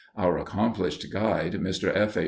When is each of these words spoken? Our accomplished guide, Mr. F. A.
Our 0.15 0.39
accomplished 0.39 1.05
guide, 1.13 1.53
Mr. 1.53 1.95
F. 1.95 2.17
A. 2.17 2.19